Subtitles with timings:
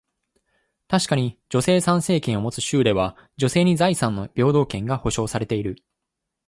[0.87, 5.75] 確かに、女性参政権を持つ州では、女性に財産の平等権が保証されている。